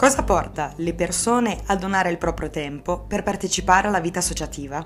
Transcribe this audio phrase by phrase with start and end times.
[0.00, 4.82] Cosa porta le persone a donare il proprio tempo per partecipare alla vita associativa?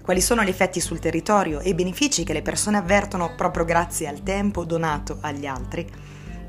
[0.00, 4.06] Quali sono gli effetti sul territorio e i benefici che le persone avvertono proprio grazie
[4.06, 5.84] al tempo donato agli altri?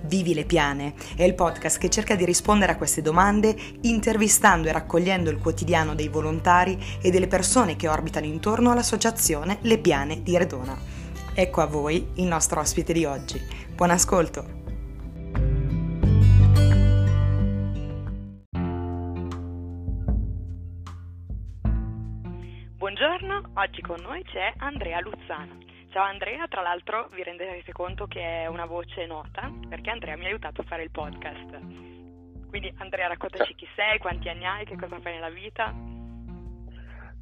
[0.04, 4.73] Vivi le Piane è il podcast che cerca di rispondere a queste domande intervistando e
[4.73, 10.38] raccogliendo il quotidiano dei volontari e delle persone che orbitano intorno all'associazione Le Piane di
[10.38, 10.77] Redona.
[11.34, 13.41] Ecco a voi il nostro ospite di oggi.
[13.73, 14.65] Buon ascolto!
[23.66, 25.58] Oggi con noi c'è Andrea Luzzano.
[25.90, 30.26] Ciao Andrea, tra l'altro vi renderete conto che è una voce nota perché Andrea mi
[30.26, 32.48] ha aiutato a fare il podcast.
[32.48, 35.74] Quindi Andrea raccontaci chi sei, quanti anni hai, che cosa fai nella vita.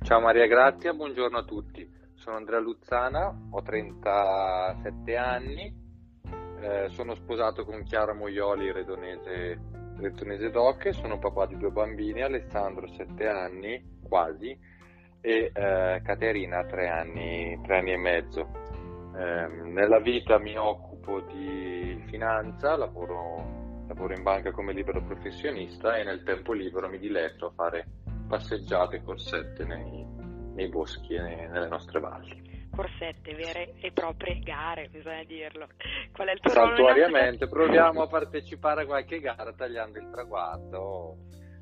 [0.02, 1.90] Ciao Maria Grazia, buongiorno a tutti.
[2.16, 5.74] Sono Andrea Luzzana, ho 37 anni,
[6.60, 9.62] eh, sono sposato con Chiara Moioli, redonese,
[9.98, 14.58] redonese doc, sono papà di due bambini, Alessandro 7 anni, quasi,
[15.26, 18.50] e eh, Caterina 3 anni, 3 anni e mezzo.
[19.16, 26.04] Eh, nella vita mi occupo di finanza, lavoro, lavoro, in banca come libero professionista e
[26.04, 27.86] nel tempo libero mi diletto a fare
[28.28, 30.06] passeggiate, corsette nei,
[30.56, 32.42] nei boschi e nei, nelle nostre valli.
[32.76, 35.68] Corsette vere e proprie gare, bisogna dirlo.
[36.12, 41.16] Qual è il tuo Saltuariamente, proviamo a partecipare a qualche gara tagliando il traguardo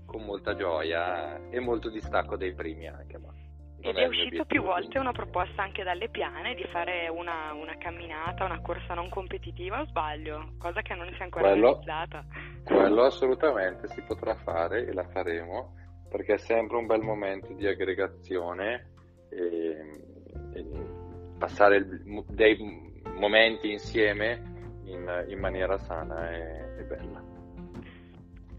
[0.05, 3.17] con molta gioia e molto distacco dei primi anche.
[3.17, 3.40] Ma
[3.81, 8.45] ed è uscito più volte una proposta anche dalle piane di fare una, una, camminata,
[8.45, 10.53] una corsa non competitiva o sbaglio?
[10.57, 12.25] Cosa che non si è ancora quello, realizzata.
[12.63, 15.75] Quello assolutamente si potrà fare e la faremo
[16.09, 18.91] perché è sempre un bel momento di aggregazione
[19.29, 19.77] e,
[20.53, 20.65] e
[21.37, 22.57] passare il, dei
[23.15, 27.30] momenti insieme in, in maniera sana e, e bella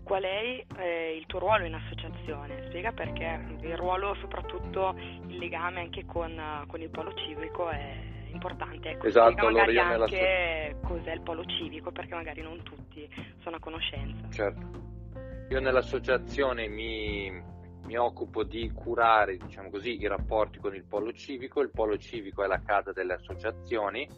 [0.03, 2.64] qual è eh, il tuo ruolo in associazione?
[2.67, 4.95] Spiega perché il ruolo, soprattutto
[5.27, 8.90] il legame anche con, con il polo civico è importante.
[8.90, 13.08] Ecco, esatto, magari allora anche cos'è il polo civico perché magari non tutti
[13.42, 14.29] sono a conoscenza.
[14.30, 14.90] Certo.
[15.48, 17.30] Io nell'associazione mi,
[17.84, 21.61] mi occupo di curare, diciamo così, i rapporti con il polo civico.
[21.61, 24.08] Il polo civico è la casa delle associazioni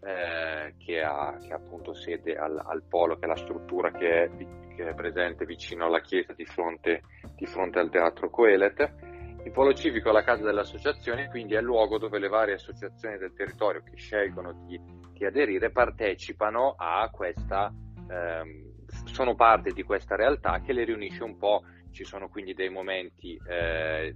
[0.00, 4.24] eh, che, ha, che, ha, appunto sede al, al, polo, che è la struttura che
[4.24, 4.30] è,
[4.74, 7.02] che è presente vicino alla chiesa di fronte,
[7.34, 9.06] di fronte, al teatro Coelet.
[9.44, 12.54] Il polo civico è la casa delle associazioni, quindi è il luogo dove le varie
[12.54, 14.80] associazioni del territorio che scelgono di,
[15.12, 17.72] di aderire partecipano a questa,
[18.10, 22.68] ehm, sono parte di questa realtà che le riunisce un po', ci sono quindi dei
[22.68, 24.14] momenti eh,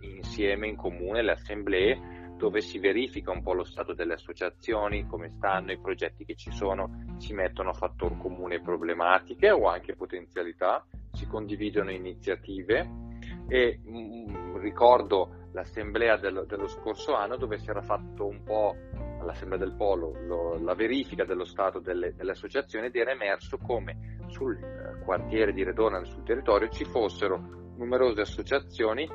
[0.00, 5.30] insieme, in comune, le assemblee, dove si verifica un po' lo stato delle associazioni, come
[5.36, 10.86] stanno i progetti che ci sono, si mettono a fattor comune problematiche o anche potenzialità,
[11.12, 13.04] si condividono iniziative.
[13.48, 18.74] E mh, mm, ricordo l'assemblea dello, dello, scorso anno dove si era fatto un po'
[19.20, 24.18] all'assemblea del Polo lo, la verifica dello stato delle, delle associazioni ed era emerso come
[24.26, 24.58] sul
[25.02, 29.08] quartiere di Redona, sul territorio, ci fossero numerose associazioni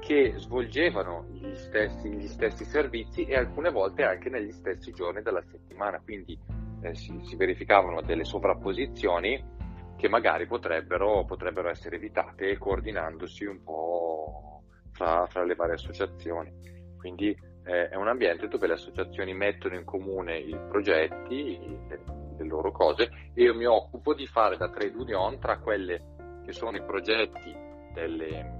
[0.00, 5.42] che svolgevano gli stessi, gli stessi, servizi e alcune volte anche negli stessi giorni della
[5.50, 6.38] settimana, quindi
[6.82, 9.54] eh, si, si, verificavano delle sovrapposizioni
[9.96, 14.62] che magari potrebbero, potrebbero essere evitate coordinandosi un po'
[14.92, 16.52] fra, fra le varie associazioni.
[16.98, 21.58] Quindi eh, è un ambiente dove le associazioni mettono in comune i progetti,
[21.88, 22.00] le,
[22.36, 26.14] le loro cose e io mi occupo di fare da trade union tra quelle
[26.44, 27.54] che sono i progetti
[27.92, 28.55] delle,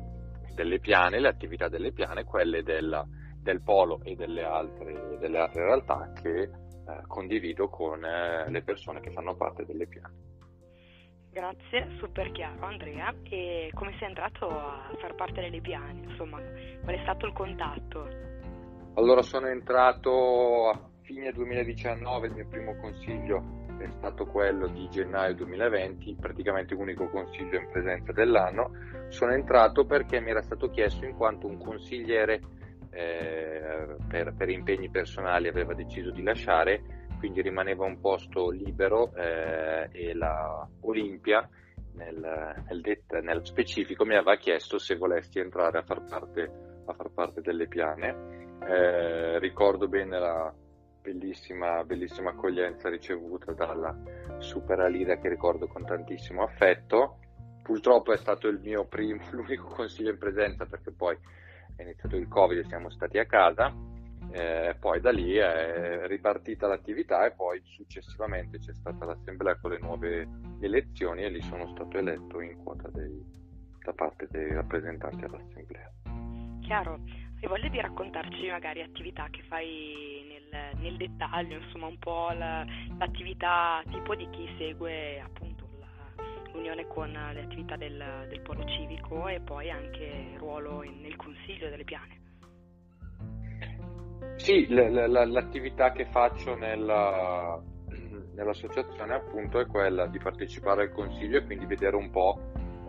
[0.56, 3.06] delle piane, le attività delle piane, quelle della,
[3.40, 6.50] del polo e delle altre, delle altre realtà che eh,
[7.06, 10.24] condivido con eh, le persone che fanno parte delle piane.
[11.30, 13.14] Grazie, super chiaro Andrea.
[13.24, 16.00] E come sei entrato a far parte delle piane?
[16.04, 16.40] Insomma,
[16.82, 18.08] qual è stato il contatto?
[18.94, 23.55] Allora sono entrato a fine 2019, il mio primo consiglio
[23.86, 28.70] è stato quello di gennaio 2020, praticamente l'unico consiglio in presenza dell'anno.
[29.08, 32.40] Sono entrato perché mi era stato chiesto in quanto un consigliere
[32.90, 36.82] eh, per, per, impegni personali aveva deciso di lasciare,
[37.18, 41.48] quindi rimaneva un posto libero eh, e la Olimpia
[41.94, 46.50] nel, nel, det- nel, specifico mi aveva chiesto se volessi entrare a far parte,
[46.86, 48.34] a far parte delle piane.
[48.66, 50.52] Eh, ricordo bene la,
[51.06, 53.96] bellissima, bellissima accoglienza ricevuta dalla
[54.38, 57.18] Super Alida che ricordo con tantissimo affetto.
[57.62, 61.16] Purtroppo è stato il mio primo, l'unico consiglio in presenza perché poi
[61.76, 63.72] è iniziato il Covid e siamo stati a casa
[64.32, 69.78] Eh, poi da lì è ripartita l'attività e poi successivamente c'è stata l'assemblea con le
[69.78, 70.28] nuove
[70.60, 73.22] elezioni e lì sono stato eletto in quota dei,
[73.84, 75.92] da parte dei rappresentanti all'assemblea.
[76.60, 76.98] Chiaro,
[77.46, 82.64] hai voglia di raccontarci magari attività che fai nel, nel dettaglio, insomma un po' la,
[82.98, 89.28] l'attività tipo di chi segue appunto la, l'unione con le attività del, del polo civico
[89.28, 92.24] e poi anche il ruolo in, nel consiglio delle piane.
[94.34, 97.62] Sì, l- l- l'attività che faccio nella,
[98.34, 102.40] nell'associazione appunto è quella di partecipare al consiglio e quindi vedere un po'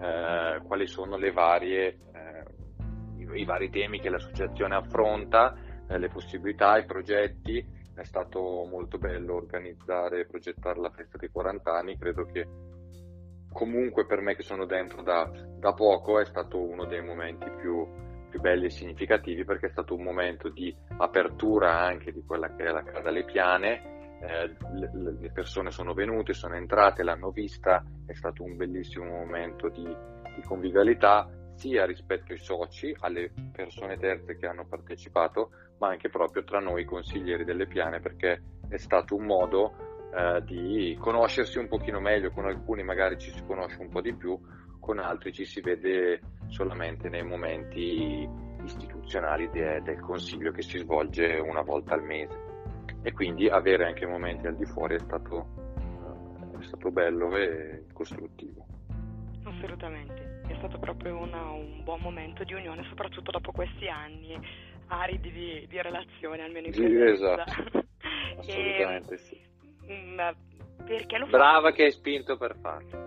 [0.01, 1.97] eh, quali sono le varie
[3.37, 5.55] i vari temi che l'associazione affronta,
[5.87, 7.75] eh, le possibilità, i progetti.
[7.95, 8.39] È stato
[8.69, 12.47] molto bello organizzare e progettare la festa dei 40 anni, credo che
[13.51, 17.87] comunque per me che sono dentro da, da poco è stato uno dei momenti più,
[18.29, 22.65] più, belli e significativi perché è stato un momento di apertura anche di quella che
[22.65, 23.95] è la Casa Le Piane.
[24.19, 29.69] Eh, le, le, persone sono venute, sono entrate, l'hanno vista, è stato un bellissimo momento
[29.69, 35.49] di, di convivialità sia rispetto ai soci, alle persone terze che hanno partecipato,
[35.79, 39.73] ma anche proprio tra noi consiglieri delle piane, perché è stato un modo
[40.13, 44.13] eh, di conoscersi un pochino meglio, con alcuni magari ci si conosce un po' di
[44.13, 44.39] più,
[44.79, 48.29] con altri ci si vede solamente nei momenti
[48.63, 52.45] istituzionali de- del consiglio che si svolge una volta al mese.
[53.01, 57.85] E quindi avere anche momenti al di fuori è stato, eh, è stato bello e
[57.93, 58.65] costruttivo.
[59.43, 64.39] Assolutamente è stato proprio una, un buon momento di unione, soprattutto dopo questi anni
[64.87, 67.85] aridi di, di relazione, almeno in sì, esatto.
[68.37, 69.39] Assolutamente e, sì.
[69.91, 70.19] Mm,
[70.85, 71.73] perché lo Brava fai?
[71.73, 73.03] che hai spinto per farlo.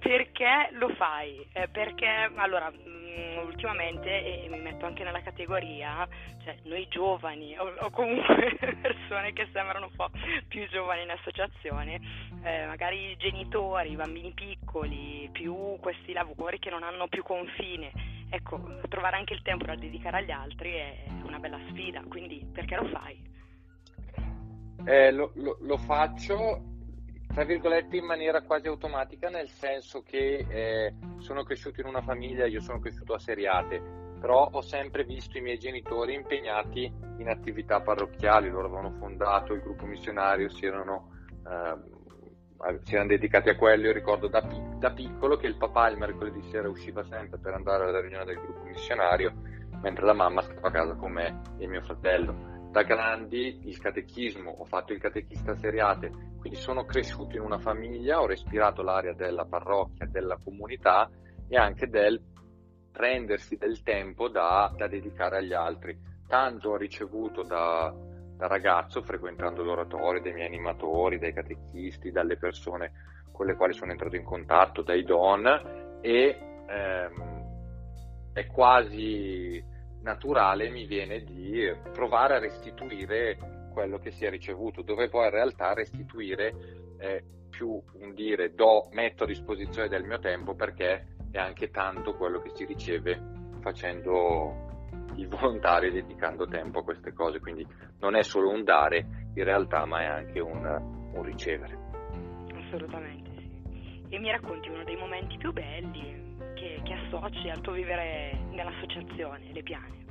[0.00, 1.46] perché lo fai?
[1.52, 3.03] Eh, perché allora Mm,
[3.44, 6.06] ultimamente, e mi metto anche nella categoria,
[6.42, 10.10] cioè noi giovani o, o comunque persone che sembrano un po'
[10.48, 12.00] più giovani in associazione,
[12.42, 17.92] eh, magari i genitori, i bambini piccoli, più questi lavori che non hanno più confine,
[18.30, 22.76] ecco, trovare anche il tempo da dedicare agli altri è una bella sfida, quindi perché
[22.76, 23.32] lo fai?
[24.86, 26.73] Eh, lo, lo, lo faccio
[27.34, 32.46] tra virgolette in maniera quasi automatica nel senso che eh, sono cresciuto in una famiglia,
[32.46, 33.82] io sono cresciuto a seriate,
[34.20, 39.62] però ho sempre visto i miei genitori impegnati in attività parrocchiali, loro avevano fondato il
[39.62, 41.10] gruppo missionario, si erano,
[41.44, 44.40] eh, si erano dedicati a quello, io ricordo da,
[44.78, 48.36] da, piccolo che il papà il mercoledì sera usciva sempre per andare alla riunione del
[48.36, 49.32] gruppo missionario,
[49.82, 54.50] mentre la mamma stava a casa con me e mio fratello da grandi il catechismo,
[54.50, 56.10] ho fatto il catechista seriate,
[56.40, 61.08] quindi sono cresciuto in una famiglia, ho respirato l'aria della parrocchia, della comunità
[61.46, 62.20] e anche del
[62.90, 65.96] prendersi del tempo da, da dedicare agli altri.
[66.26, 67.94] Tanto ho ricevuto da,
[68.36, 72.90] da ragazzo, frequentando l'oratorio, dai miei animatori, dai catechisti, dalle persone
[73.30, 75.46] con le quali sono entrato in contatto, dai don
[76.00, 79.62] e ehm, è quasi
[80.04, 85.30] naturale mi viene di provare a restituire quello che si è ricevuto, dove poi in
[85.32, 86.54] realtà restituire
[86.98, 92.14] è più un dire do, metto a disposizione del mio tempo perché è anche tanto
[92.14, 93.20] quello che si riceve
[93.60, 97.66] facendo il volontario dedicando tempo a queste cose, quindi
[98.00, 100.64] non è solo un dare in realtà ma è anche un,
[101.14, 101.78] un ricevere.
[102.54, 104.04] Assolutamente sì.
[104.10, 106.33] E mi racconti uno dei momenti più belli
[106.64, 110.02] che, che associ al tuo vivere nell'associazione, le piane?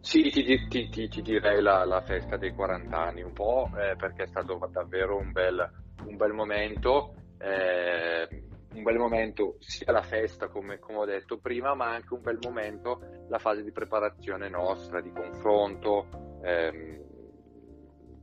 [0.00, 3.96] Sì, ti, ti, ti, ti direi la, la, festa dei 40 anni, un po' eh,
[3.96, 5.70] perché è stato davvero un bel,
[6.04, 8.28] un bel momento, eh,
[8.74, 12.38] un bel momento sia la festa come, come, ho detto prima, ma anche un bel
[12.42, 16.08] momento la fase di preparazione nostra, di confronto,
[16.42, 17.00] ehm,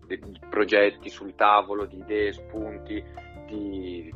[0.06, 3.02] di progetti sul tavolo, di idee, spunti,
[3.46, 4.12] di,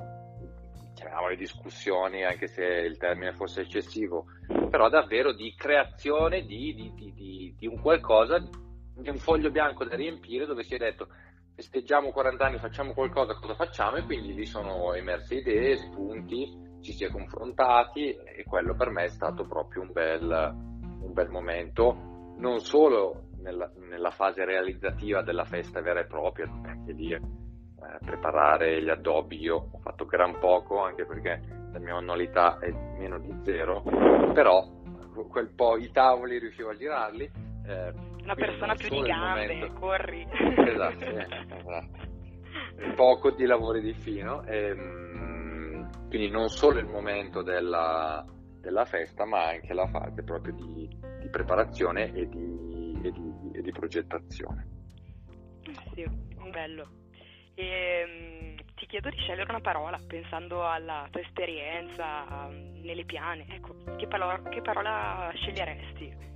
[1.03, 4.25] chiamiamole discussioni, anche se il termine fosse eccessivo,
[4.69, 9.95] però davvero di creazione di, di, di, di un qualcosa, di un foglio bianco da
[9.95, 11.07] riempire dove si è detto
[11.55, 13.97] festeggiamo 40 anni, facciamo qualcosa, cosa facciamo?
[13.97, 19.03] E quindi lì sono emerse idee, spunti, ci si è confrontati e quello per me
[19.03, 20.51] è stato proprio un bel,
[21.01, 26.93] un bel momento, non solo nella, nella, fase realizzativa della festa vera e propria, anche
[26.93, 27.13] lì
[27.83, 32.71] eh, preparare gli addobbi io ho fatto gran poco anche perché la mia annualità è
[32.97, 33.83] meno di zero
[34.33, 34.81] però
[35.29, 37.31] quel po' i tavoli riuscivo a girarli
[37.65, 42.95] eh, una persona più di gambe corri esatto, eh, esatto.
[42.95, 48.25] poco di lavori di fino e, ehm, quindi non solo il momento della,
[48.59, 50.87] della, festa ma anche la fase proprio di,
[51.19, 54.67] di preparazione e di e di, e di progettazione.
[55.93, 56.05] Sì,
[56.51, 57.02] bello.
[57.55, 63.45] E, ehm, ti chiedo di scegliere una parola pensando alla tua esperienza nelle piane.
[63.49, 66.31] Ecco, che, parola, che parola sceglieresti?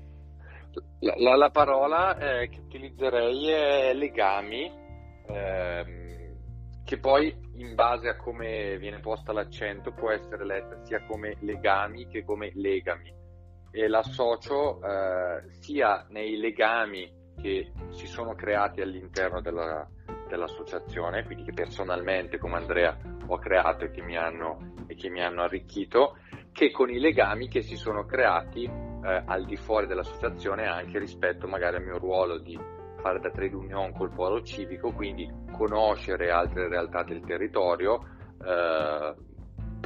[0.99, 4.71] La, la, la parola eh, che utilizzerei è legami,
[5.27, 11.35] ehm, che poi in base a come viene posta l'accento può essere letta sia come
[11.41, 13.13] legami che come legami.
[13.71, 19.87] E l'associo eh, sia nei legami che si sono creati all'interno della,
[20.27, 25.43] dell'associazione, quindi che personalmente come Andrea ho creato e che mi hanno, che mi hanno
[25.43, 26.17] arricchito,
[26.51, 31.47] che con i legami che si sono creati eh, al di fuori dell'associazione anche rispetto
[31.47, 32.57] magari al mio ruolo di
[32.99, 37.99] fare da trade union col polo civico, quindi conoscere altre realtà del territorio,
[38.43, 39.15] eh,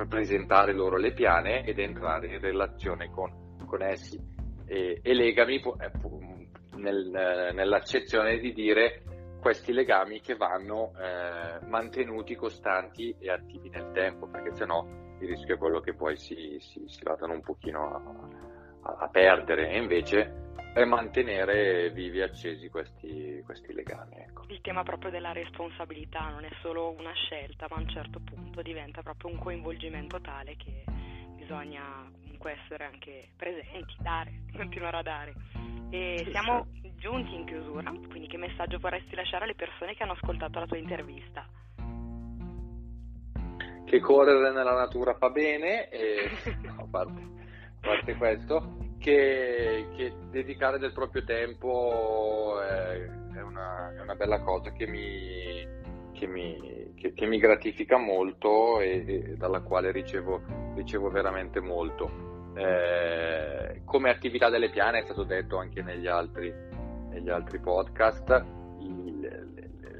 [0.07, 4.19] presentare loro le piane ed entrare in relazione con, con essi.
[4.65, 5.91] E, e legami eh,
[6.77, 9.03] nel, nell'accezione di dire
[9.41, 14.85] questi legami che vanno eh, mantenuti costanti e attivi nel tempo, perché sennò
[15.19, 18.37] il rischio è quello che poi si, si, si vadano un pochino
[18.83, 24.15] a, a, perdere e invece è mantenere vivi e accesi questi, questi legami.
[24.15, 24.45] Ecco.
[24.47, 28.61] Il tema proprio della responsabilità non è solo una scelta, ma a un certo punto
[28.61, 30.83] diventa proprio un coinvolgimento tale che
[31.35, 35.33] bisogna comunque essere anche presenti, dare, continuare a dare.
[35.89, 36.67] E siamo
[37.01, 40.77] giunti in chiusura, quindi che messaggio vorresti lasciare alle persone che hanno ascoltato la tua
[40.77, 41.43] intervista?
[43.83, 46.29] Che correre nella natura fa bene, e,
[46.61, 53.95] no, a, parte, a parte questo, che, che, dedicare del proprio tempo è, è, una,
[53.95, 55.67] è una, bella cosa che mi,
[56.13, 60.43] che mi, che, che mi gratifica molto e, e, dalla quale ricevo,
[60.75, 62.29] ricevo veramente molto.
[62.53, 66.53] Eh, come attività delle piane è stato detto anche negli altri,
[67.11, 68.45] negli altri podcast,
[68.79, 69.47] il, le,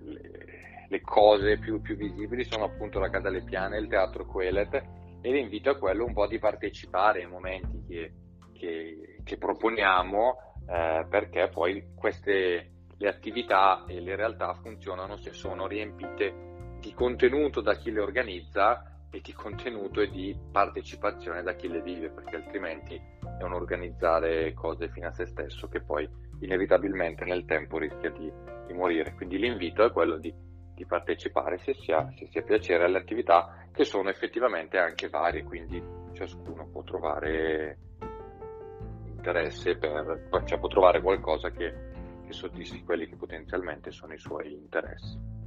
[0.03, 4.74] le, le, cose più, più, visibili sono appunto la Casa delle Piane il Teatro Quelet
[5.22, 8.13] e l'invito a quello un po' di partecipare ai momenti che,
[8.53, 10.38] che, che proponiamo
[10.68, 17.60] eh, perché poi queste le attività e le realtà funzionano se sono riempite di contenuto
[17.62, 22.38] da chi le organizza e di contenuto e di partecipazione da chi le vive, perché
[22.38, 23.00] altrimenti
[23.41, 26.07] è un organizzare cose fino a se stesso che poi
[26.39, 28.31] inevitabilmente nel tempo rischia di,
[28.67, 29.13] di morire.
[29.15, 30.33] Quindi l'invito è quello di,
[30.74, 35.10] di partecipare se si, ha, se si ha piacere alle attività che sono effettivamente anche
[35.10, 35.81] varie, quindi
[36.13, 37.77] ciascuno può trovare
[39.07, 41.74] interesse per, cioè può trovare qualcosa che,
[42.25, 45.40] che soddisfi quelli che potenzialmente sono i suoi interessi.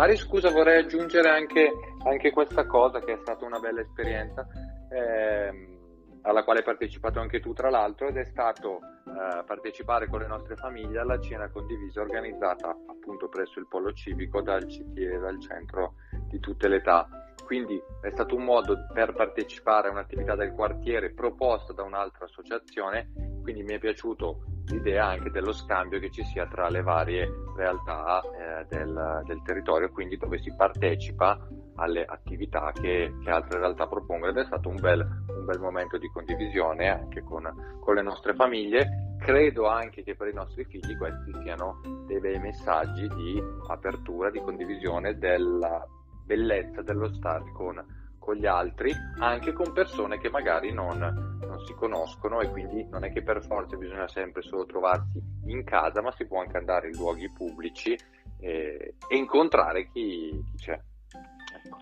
[0.00, 1.70] Mari, scusa, vorrei aggiungere anche,
[2.04, 4.46] anche, questa cosa che è stata una bella esperienza,
[4.90, 10.20] ehm, alla quale hai partecipato anche tu, tra l'altro, ed è stato eh, partecipare con
[10.20, 15.38] le nostre famiglie alla cena condivisa organizzata appunto presso il Polo Civico dal CTE, dal
[15.38, 15.96] centro
[16.28, 17.06] di tutte le età.
[17.44, 23.10] Quindi è stato un modo per partecipare a un'attività del quartiere proposta da un'altra associazione,
[23.40, 28.20] quindi mi è piaciuto l'idea anche dello scambio che ci sia tra le varie realtà
[28.22, 31.38] eh, del, del, territorio, quindi dove si partecipa
[31.76, 35.98] alle attività che, che, altre realtà propongono ed è stato un bel, un bel momento
[35.98, 39.16] di condivisione anche con, con, le nostre famiglie.
[39.18, 44.40] Credo anche che per i nostri figli questi siano dei bei messaggi di apertura, di
[44.40, 45.86] condivisione della
[46.24, 47.84] bellezza dello stare con,
[48.30, 53.02] con gli altri, anche con persone che magari non, non si conoscono e quindi non
[53.02, 56.90] è che per forza bisogna sempre solo trovarsi in casa, ma si può anche andare
[56.90, 57.98] in luoghi pubblici
[58.38, 60.80] e, e incontrare chi, chi c'è.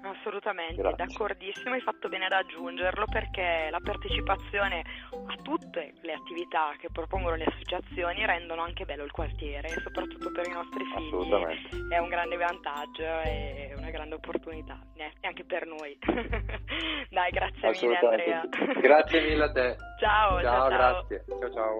[0.02, 1.04] Assolutamente, Grazie.
[1.04, 7.37] d'accordissimo, hai fatto bene ad aggiungerlo perché la partecipazione a tutte le attività che propongono
[7.37, 12.08] le associazioni rendono anche bello il quartiere e soprattutto per i nostri figli è un
[12.08, 15.97] grande vantaggio e una grande opportunità e anche per noi.
[17.11, 18.42] Dai, grazie mille Andrea.
[18.80, 19.76] Grazie mille a te.
[19.99, 20.68] Ciao, ciao, ciao.
[20.68, 21.25] grazie.
[21.28, 21.78] Ciao, ciao.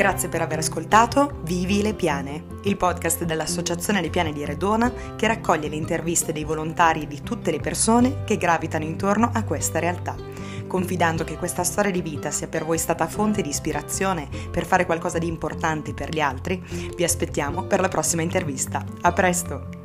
[0.00, 5.26] Grazie per aver ascoltato Vivi le Piane, il podcast dell'Associazione Le Piane di Redona che
[5.26, 9.78] raccoglie le interviste dei volontari e di tutte le persone che gravitano intorno a questa
[9.78, 10.16] realtà.
[10.66, 14.86] Confidando che questa storia di vita sia per voi stata fonte di ispirazione per fare
[14.86, 16.62] qualcosa di importante per gli altri,
[16.96, 18.82] vi aspettiamo per la prossima intervista.
[19.02, 19.79] A presto!